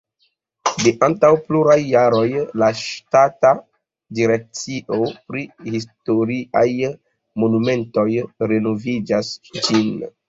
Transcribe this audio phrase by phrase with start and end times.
[0.85, 2.23] De antaŭ pluraj jaroj
[2.61, 3.51] la ŝtata
[4.21, 4.99] direkcio
[5.33, 6.67] pri historiaj
[7.45, 8.09] monumentoj
[8.55, 9.97] renovigas ĝin.